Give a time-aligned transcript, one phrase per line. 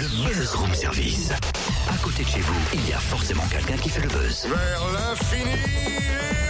[0.00, 1.30] Le Buzz Room Service.
[1.86, 4.46] À côté de chez vous, il y a forcément quelqu'un qui fait le buzz.
[4.46, 6.48] Vers l'infini et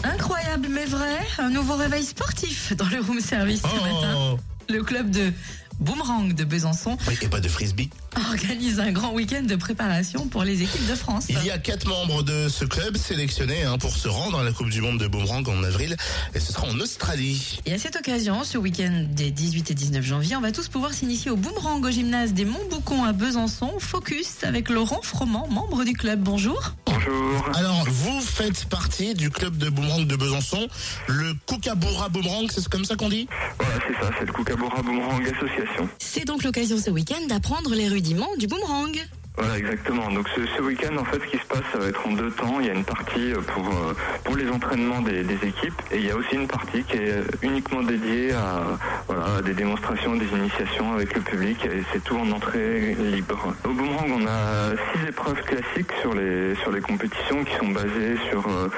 [0.00, 4.16] au-delà Incroyable mais vrai, un nouveau réveil sportif dans le room service ce matin.
[4.16, 4.38] Oh
[4.70, 5.30] Le club de
[5.80, 7.88] Boomerang de Besançon Oui, et pas de frisbee.
[8.32, 11.26] organise un grand week-end de préparation pour les équipes de France.
[11.28, 14.50] Il y a quatre membres de ce club sélectionnés hein, pour se rendre à la
[14.52, 15.96] Coupe du Monde de Boomerang en avril.
[16.34, 17.60] Et ce sera en Australie.
[17.64, 20.92] Et à cette occasion, ce week-end des 18 et 19 janvier, on va tous pouvoir
[20.92, 23.72] s'initier au boomerang au gymnase des Montboucons à Besançon.
[23.78, 26.20] Focus avec Laurent Froment, membre du club.
[26.20, 26.74] Bonjour.
[26.98, 27.48] Bonjour.
[27.54, 30.66] Alors, vous faites partie du club de Boomerang de Besançon,
[31.06, 33.28] le Kookaburra Boomerang, c'est comme ça qu'on dit?
[33.58, 35.88] Voilà, c'est ça, c'est le Kookaburra Boomerang Association.
[35.98, 38.96] C'est donc l'occasion ce week-end d'apprendre les rudiments du boomerang.
[39.38, 40.10] Voilà, exactement.
[40.10, 42.30] Donc ce, ce week-end, en fait, ce qui se passe, ça va être en deux
[42.30, 42.58] temps.
[42.58, 45.98] Il y a une partie euh, pour euh, pour les entraînements des, des équipes et
[45.98, 48.62] il y a aussi une partie qui est uniquement dédiée à
[49.06, 53.54] voilà à des démonstrations, des initiations avec le public et c'est tout en entrée libre.
[53.64, 58.16] Au boomerang, on a six épreuves classiques sur les sur les compétitions qui sont basées
[58.30, 58.68] sur euh,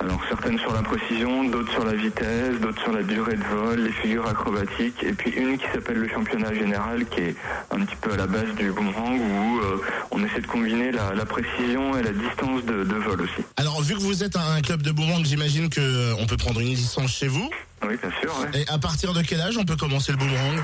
[0.00, 3.80] alors certaines sur la précision, d'autres sur la vitesse, d'autres sur la durée de vol,
[3.80, 7.34] les figures acrobatiques et puis une qui s'appelle le championnat général qui est
[7.70, 9.80] un petit peu à la base du boomerang où euh,
[10.12, 13.42] on essaie de combiner la, la précision et la distance de, de vol aussi.
[13.56, 16.60] Alors, vu que vous êtes un club de Boomerang, j'imagine que euh, on peut prendre
[16.60, 17.48] une licence chez vous.
[17.82, 18.30] Oui, bien sûr.
[18.40, 18.60] ouais.
[18.62, 20.58] Et à partir de quel âge on peut commencer le boomerang?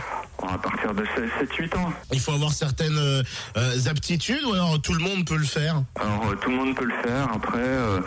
[0.47, 1.91] À partir de 7-8 ans.
[2.13, 3.23] Il faut avoir certaines euh,
[3.57, 5.83] euh, aptitudes ou alors tout le monde peut le faire?
[5.99, 7.29] Alors tout le monde peut le faire.
[7.33, 8.01] Après, euh,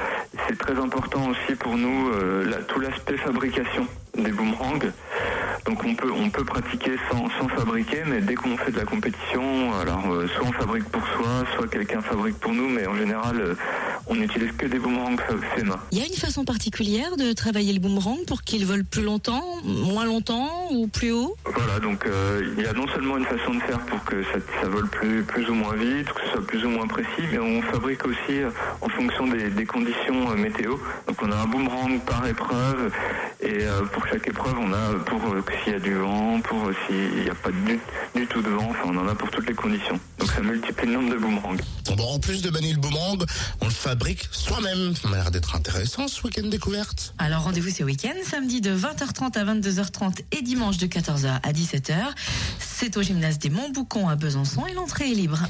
[0.48, 4.78] c'est très important aussi pour nous euh, la- tout l'aspect fabrication des boomerangs.
[5.66, 8.86] Donc on peut on peut pratiquer sans, sans fabriquer, mais dès qu'on fait de la
[8.86, 12.96] compétition, alors euh, soit on fabrique pour soi, soit quelqu'un fabrique pour nous, mais en
[12.96, 13.56] général euh,
[14.10, 15.80] on n'utilise que des boomerangs fa- faits main.
[15.92, 19.44] Il y a une façon particulière de travailler le boomerang pour qu'il vole plus longtemps,
[19.64, 21.36] moins longtemps ou plus haut?
[21.46, 24.40] Voilà, donc euh, il y a non seulement une façon de faire pour que ça,
[24.62, 27.40] ça vole plus, plus ou moins vite, que ce soit plus ou moins précis, mais
[27.40, 28.50] on fabrique aussi euh,
[28.82, 30.78] en fonction des, des conditions euh, météo.
[31.08, 32.92] Donc on a un boomerang par épreuve
[33.42, 36.68] et euh, pour chaque épreuve on a pour euh, s'il y a du vent, pour
[36.68, 37.80] euh, s'il n'y a pas du,
[38.16, 40.00] du tout de vent, enfin on en a pour toutes les conditions.
[40.18, 41.56] Donc ça multiplie le nombre de boomerangs.
[41.96, 43.24] Bon, en plus de manier le boomerang,
[43.62, 43.72] on le
[44.32, 44.96] soi-même.
[44.96, 47.14] Ça m'a l'air d'être intéressant ce week-end découverte.
[47.18, 51.96] Alors rendez-vous ce week-end, samedi de 20h30 à 22h30 et dimanche de 14h à 17h.
[52.60, 55.44] C'est au gymnase des Montboucons à Besançon et l'entrée est libre.